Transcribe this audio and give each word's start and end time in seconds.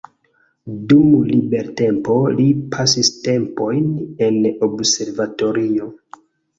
Dum 0.93 1.11
libertempo 1.31 2.17
li 2.39 2.47
pasis 2.73 3.13
tempojn 3.29 3.95
en 4.33 4.45
observatorio. 4.73 5.97